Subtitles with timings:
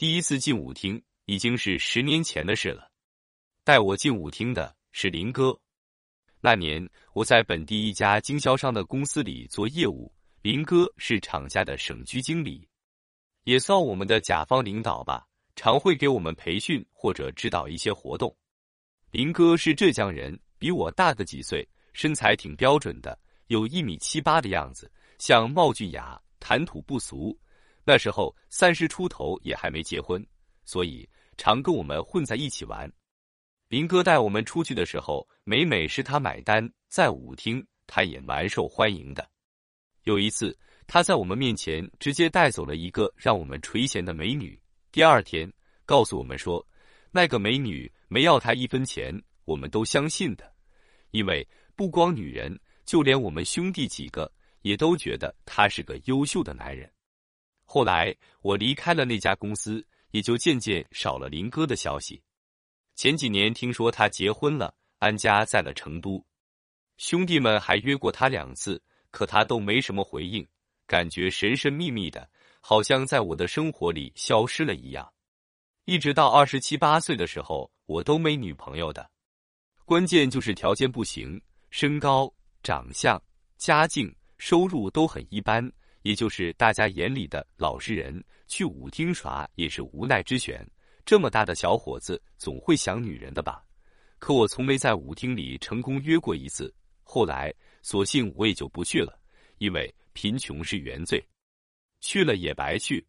[0.00, 2.90] 第一次进舞厅已经是十年前的事了。
[3.64, 5.54] 带我进舞厅的是林哥。
[6.40, 10.10] 那年我在本地一家经销商的公司里做业务，
[10.40, 12.66] 林哥是厂家的省区经理，
[13.44, 18.34] 也算我们的甲方领导吧，常会给我们培训或者指导一些活动。
[19.10, 27.38] 林哥是浙江人，比我大个几岁，身材挺标准的，有一米七八的样子，像貌俊雅，谈吐不俗。
[27.84, 30.24] 那时候三十出头，也还没结婚，
[30.64, 32.90] 所以常跟我们混在一起玩。
[33.68, 39.28] 林哥带我们出去的时候，每每是他买单，在舞厅他也蛮受欢迎的。
[40.04, 44.60] 有一次，他在我们面前直接带走了一个让我们垂涎的美女。
[44.90, 45.50] 第二天，
[45.86, 46.66] 告诉我们说，
[47.12, 50.52] 那个美女没要他一分钱，我们都相信的，
[51.12, 54.30] 因为不光女人，就连我们兄弟几个
[54.62, 56.90] 也都觉得他是个优秀的男人。
[57.72, 62.20] 后来我离开了那家公司，也就渐渐少了林哥的消息。
[62.96, 66.26] 前几年听说他结婚了，安家在了成都，
[66.96, 68.82] 兄弟们还约过他两次，
[69.12, 70.44] 可他都没什么回应，
[70.84, 72.28] 感觉神神秘秘的，
[72.60, 75.08] 好像在我的生活里消失了一样。
[75.84, 79.08] 一直到二十七八岁的时候，我都没女朋友的，
[79.84, 83.22] 关键就是条件不行，身高、长相、
[83.58, 90.66] 家境、收入都很一般，也就是大家眼里的老实人，去舞厅耍也是无奈之选。
[91.04, 93.64] 这么大的小伙子，总会想女人的吧？
[94.18, 96.72] 可我从没在舞厅里成功约过一次。
[97.02, 99.18] 后来，索性我也就不去了，
[99.58, 101.22] 因为贫穷是原罪，
[102.00, 103.04] 去了也白去。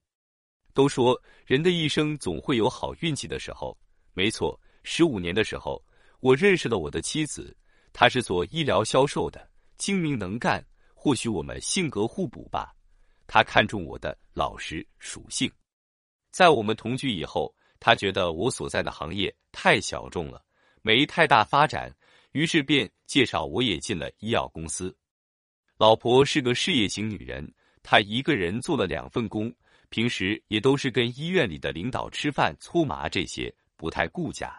[0.73, 3.77] 都说人的一生总会有好运气的时候，
[4.13, 4.59] 没错。
[4.83, 5.83] 十五年的时候，
[6.21, 7.55] 我认识了我的妻子，
[7.93, 10.65] 她是做医疗销售的，精明能干。
[10.95, 12.73] 或许我们性格互补吧，
[13.33, 15.49] 他看中我的老实属性。
[16.31, 17.55] 在我们同居以后。
[17.83, 20.39] 他觉得我所在的行业太小众了，
[20.83, 21.91] 没太大发展，
[22.31, 24.95] 于是便介绍我也进了医药公司。
[25.79, 27.51] 老婆是个事业型女人，
[27.81, 29.51] 她一个人做了两份工，
[29.89, 34.55] 平时也都是跟医院里的领导吃饭搓麻这些，不太顾家。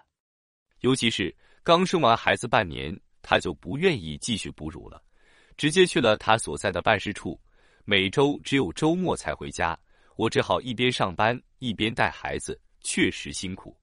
[0.80, 1.32] 尤其是
[1.62, 2.92] 刚生完孩子半年，
[3.22, 5.00] 她就不愿意继续哺乳了，
[5.56, 7.41] 直接去了她所在的办事处，
[7.84, 9.78] 每周只有周末才回家。
[10.16, 12.60] 我只好一边上班一边带孩子。
[12.84, 13.78] 确实辛苦，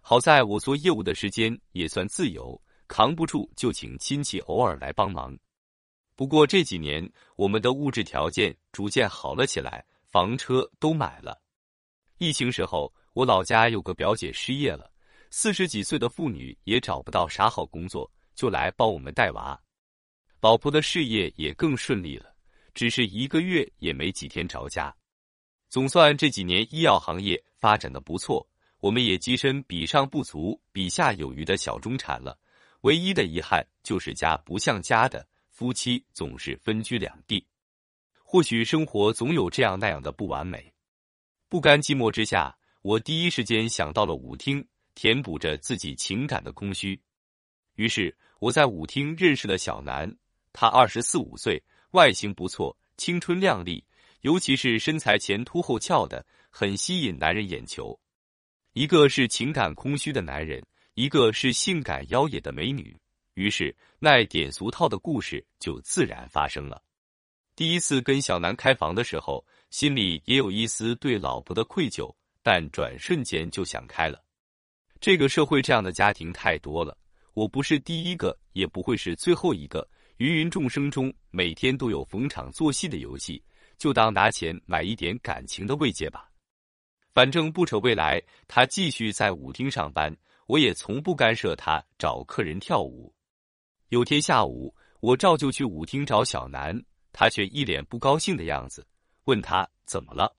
[0.00, 5.36] 好在我做业务的时间也算自由，扛不住就请亲戚偶尔来帮忙。
[6.14, 7.04] 不过这几年
[7.34, 11.42] 我们的物质条件逐渐好了起来，房车都买了。
[12.18, 14.88] 疫情时候，我老家有个表姐失业了，
[15.30, 19.60] 四十几岁的妇女也找不到啥好工作，就来帮我们带娃。
[20.40, 22.32] 老婆的事业也更顺利了，
[22.74, 24.94] 只是一个月也没几天着家。
[25.68, 28.46] 总算这几年医药行业发展的不错，
[28.80, 32.38] 我们也跻身比上不足、比下有余的小中产了。
[32.80, 37.46] 唯一的遗憾就是家不像家的夫妻总是分居两地。
[38.24, 40.72] 或许生活总有这样那样的不完美。
[41.48, 47.00] 不甘寂寞之下，我第一时间想到了舞厅，填补着自己情感的空虚。
[47.74, 50.16] 于是我在舞厅认识了小南，
[50.52, 51.62] 他二十四五岁，
[51.92, 53.84] 外形不错，青春靓丽。
[54.22, 57.98] 尤其是身材前凸后翘的，很吸引男人眼球。
[58.74, 60.62] 一个是情感空虚的男人，
[60.92, 62.94] 一个是性感妖冶的美女。
[63.32, 66.82] 于是那点俗套的故事就自然发生了。
[67.56, 74.22] 第一次跟小南开房的时候，心里也有一丝对老婆的愧疚，但转瞬间就想开了。
[75.00, 76.94] 这个社会这样的家庭太多了，
[77.32, 79.88] 我不是第一个，也不会是最后一个。
[80.20, 83.42] 芸芸众生中，每天都有逢场作戏的游戏。
[83.78, 86.30] 就当拿钱买一点感情的慰藉吧，
[87.14, 90.14] 反正不扯未来，他继续在舞厅上班，
[90.46, 93.10] 我也从不干涉他找客人跳舞。
[93.88, 96.78] 有天下午，我照旧去舞厅找小南，
[97.14, 98.86] 他却一脸不高兴的样子，
[99.24, 100.36] 问他怎么了，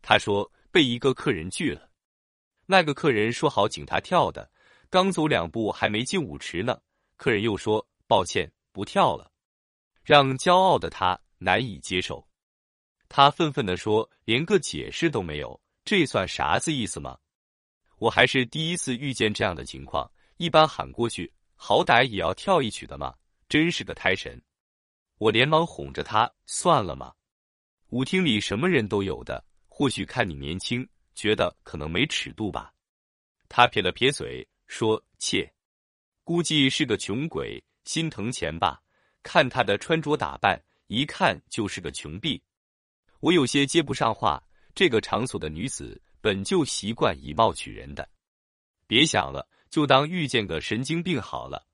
[0.00, 1.90] 他说被一个客人拒了。
[2.64, 4.50] 那个客人说好请他跳的，
[4.88, 6.80] 刚走两步还没进舞池呢，
[7.18, 9.30] 客人又说抱歉不跳了，
[10.02, 12.26] 让骄傲的他难以接受。
[13.08, 17.18] 他愤愤地说：“连个解释都没有，这算啥子意思吗？
[17.98, 20.10] 我还是第一次遇见这样的情况。
[20.38, 23.14] 一般喊过去，好歹也要跳一曲的嘛，
[23.48, 24.42] 真是个胎神。”
[25.18, 27.12] 我连忙哄着他：“算了嘛，
[27.90, 32.72] 舞厅里什么人都有的，或许看你年轻，觉得可能没尺度吧。”
[33.48, 35.52] 他撇了撇嘴说：“切，
[36.24, 38.82] 估计是个穷鬼，心疼钱吧？
[39.22, 42.42] 看他的穿着打扮，一看就是个穷逼。”
[43.20, 44.42] 我有些接不上话，
[44.74, 48.08] 这个场所的女子本就习惯以貌取人的，
[48.86, 51.66] 别想了，就当遇见个神经病好了。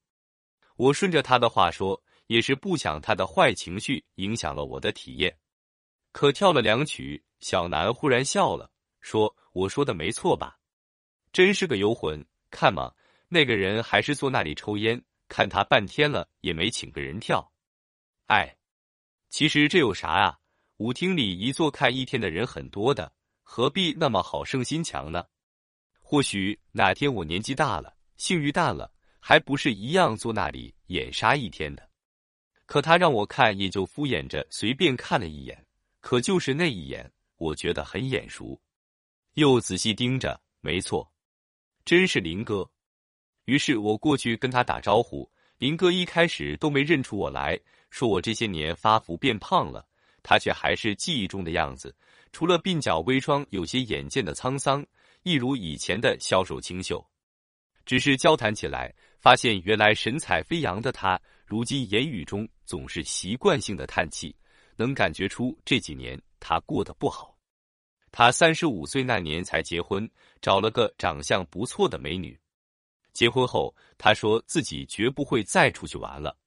[0.77, 5.35] 我顺着他的话说，也是不想他的坏情绪影响了我的体验。
[6.13, 8.71] 可跳了两曲，小南忽然笑了，
[9.01, 10.59] 说：“我说的没错吧？
[11.33, 12.93] 真是个游魂，看嘛，
[13.29, 17.53] 那个人还是坐那里抽烟，看他半天了也没请个人跳。
[18.27, 18.57] 哎，
[19.31, 20.39] 其实这有啥啊？
[20.79, 25.25] 舞厅里一坐看一天的人很多的，何必那么好胜心强呢？
[26.01, 31.87] 或许哪天我年纪大了，性欲淡了。”还不是一样坐那里眼杀一天的，
[32.65, 35.67] 可他让我看，也就敷衍着随便看了一眼。
[36.01, 38.59] 可就是那一眼，我觉得很眼熟，
[39.35, 41.13] 又仔细盯着，没错，
[41.85, 42.71] 真是林哥。
[43.49, 47.59] 于是我过去跟他打招呼，林哥一开始都没认出我来，
[47.89, 49.83] 说我这些年发福变胖了，
[50.23, 51.97] 他却还是记忆中的样子，
[52.31, 54.85] 除了鬓角微霜有些眼见的沧桑，
[55.23, 57.03] 一如以前的消瘦清秀。
[57.87, 64.37] 只是交谈起来，发现原来神采飞扬的他，如今言语中总是习惯性的叹气，
[64.77, 67.35] 能感觉出这几年他过得不好。
[68.13, 70.07] 他三十五岁那年才结婚，
[70.43, 72.39] 找了个长相不错的美女。
[73.19, 76.39] 结婚后，他说自己绝不会再出去玩了。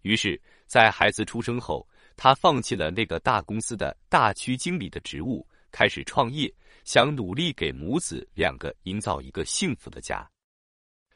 [0.00, 6.50] 于是，在孩子出生后，他放弃了那个大公司的大区经理的职务，开始创业，
[6.82, 10.26] 想努力给母子两个营造一个幸福的家。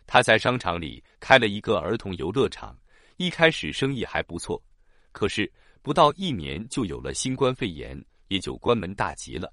[0.07, 2.79] 他在商场里开了一个儿童游乐场，
[3.17, 4.63] 一开始生意还不错，
[5.11, 5.51] 可是
[5.81, 7.99] 不到一年就有了新冠肺炎，
[8.29, 9.51] 也就关门大吉了。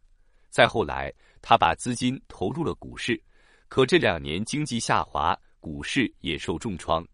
[0.49, 1.09] 再后来，
[1.41, 3.23] 他把资金投入了股市，
[3.69, 7.07] 可这两年经济下滑，股市也受重创，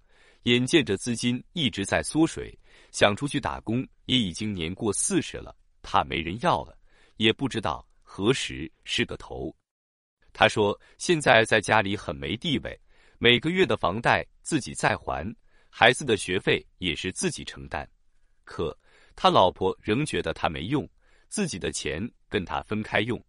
[0.44, 2.57] 眼见着资金一直在缩水，
[2.92, 6.75] 想出去打工也已经年过四十了，怕没人要了，
[7.18, 9.54] 也不知道何时是个头。
[10.31, 12.78] 他说：“现在在家里很没地位。”
[13.18, 15.34] 每个月的房贷自己在还，
[15.69, 17.88] 孩子的学费也是自己承担，
[18.44, 18.78] 可
[19.16, 20.88] 他老婆仍觉得他没用，
[21.30, 23.22] 自己的钱跟他分开用。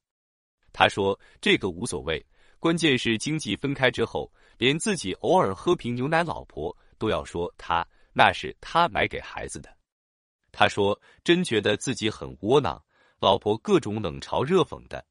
[0.72, 2.25] 他说这个无所谓，
[2.58, 9.76] 关键是经济分开之后，连自己偶尔喝瓶牛奶，老婆都要说他那是他买给孩子的。
[10.50, 12.82] 他说真觉得自己很窝囊，
[13.20, 15.05] 老婆各种冷嘲热讽的。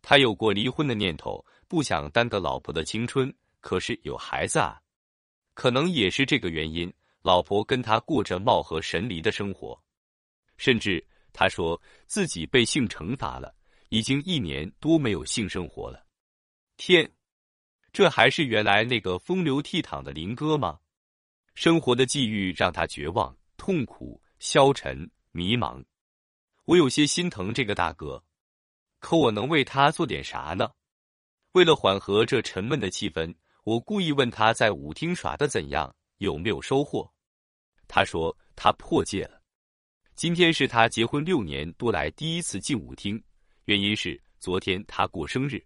[0.00, 3.34] 他有过离婚的念头，不想耽搁老婆的青春。
[3.60, 4.80] 可是有孩子啊，
[5.52, 6.90] 可能也是这个原因，
[7.22, 9.78] 老婆跟他过着貌合神离的生活，
[10.56, 13.52] 甚至他说自己被性惩罚了，
[13.88, 16.06] 已经一年多没有性生活了。
[16.78, 17.10] 天，
[17.92, 20.78] 这还是原来那个风流倜傥的林哥吗？
[21.56, 25.84] 生活的际遇让他绝望、痛苦、消沉、迷茫。
[26.66, 28.22] 我有些心疼这个大哥，
[29.00, 30.70] 可我能为他做点啥呢？
[31.50, 33.34] 为了缓和这沉闷的气氛。
[33.64, 37.12] 我故意问他在舞厅耍的怎样，有没有收获？
[37.86, 39.42] 他说他破戒了。
[40.14, 43.22] 今天是他结婚六年多来第一次进舞厅，
[43.64, 45.62] 原因是昨天他过生日。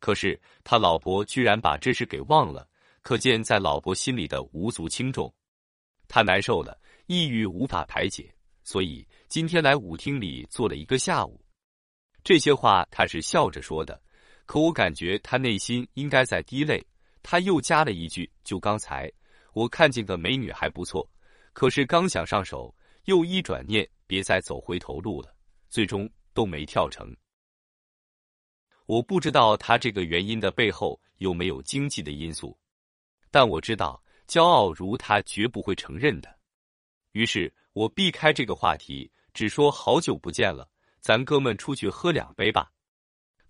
[0.00, 2.68] 可是他老婆居然把这事给忘了，
[3.02, 5.32] 可见在老婆心里的无足轻重。
[6.06, 11.40] 他难受了，抑郁无法排解，所以今天来舞厅里坐了一个下午。
[12.24, 14.00] 这些话他是笑着说的，
[14.46, 16.84] 可我感觉他内心应该在滴泪。
[17.22, 19.10] 他又加了一句：“就刚才，
[19.52, 21.06] 我看见个美女还不错，
[21.52, 25.34] 可是刚想上手，又一转念，别再走回头路了，
[25.68, 27.14] 最终都没跳成。”
[28.88, 32.58] 我不知道他这个原因的背后有没有经济的因素，
[33.30, 36.38] 但我知道骄傲如他绝不会承认的。
[37.12, 40.66] 于是我避开这个话题，只说：“好久不见了，
[41.00, 42.72] 咱哥们出去喝两杯吧。”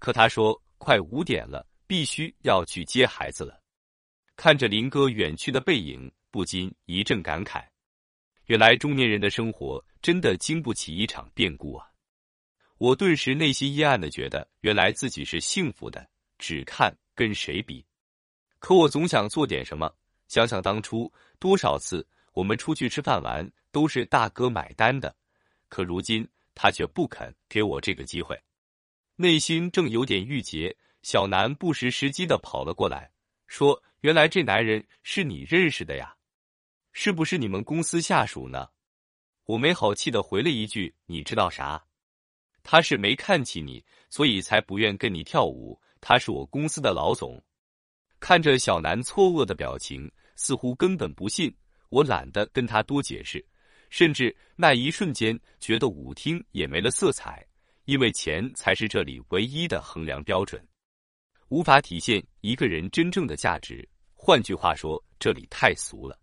[0.01, 3.63] 可他说：“快五点了，必须要去接孩子了。”
[4.35, 7.65] 看着林哥远去的背影，不禁一阵感慨：
[8.47, 11.88] 原来中年人的生活真的经不起一场变故啊！
[12.79, 16.09] 我顿时内心阴暗的觉得，原来自己是幸福的，
[16.39, 17.85] 只看跟谁比。
[18.59, 19.93] 可我总想做点什么，
[20.29, 25.15] 想想当初多少次我们出去吃饭玩都是大哥买单的，
[25.69, 28.41] 可如今他却不肯给我这个机会，
[29.17, 30.75] 内心正有点郁结。
[31.03, 33.11] 小南不时时机的跑了过来，
[33.47, 33.83] 说。
[34.03, 36.15] 原来这男人是你认识的呀？
[36.93, 38.69] 是不是你们公司下属呢？
[39.45, 41.85] 我没好气的回了一句：“你知道啥？
[42.71, 45.81] 他是没看起你，所以才不愿跟你跳舞。
[46.03, 47.43] 他是我公司的老总。”
[48.21, 51.51] 看着小南错愕的表情，似乎根本不信。
[51.89, 53.43] 我懒得跟他多解释，
[53.89, 57.43] 甚至那一瞬间觉得舞厅也没了色彩，
[57.87, 60.63] 因为钱才是这里唯一的衡量标准，
[61.49, 63.89] 无法体现一个人真正的价值。
[64.13, 66.21] 换句话说，这里太俗了。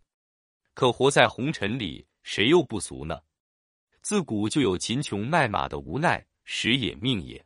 [0.76, 3.20] 可活在红尘里，谁又不俗呢？
[4.04, 7.46] 自古就有秦琼卖马的无奈，时也命也。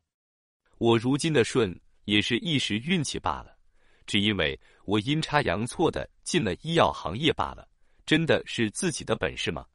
[0.77, 1.75] 我如今的顺，
[2.05, 3.57] 也是一时运气罢了。
[4.05, 7.67] 只因为我阴差阳错的进了医药行业罢了。
[8.05, 9.65] 真的是自己的本事吗？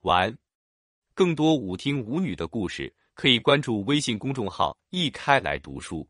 [0.00, 0.36] 完。
[1.12, 6.08] 更多舞厅舞女的故事，可以关注微信公众号“一开来读书”。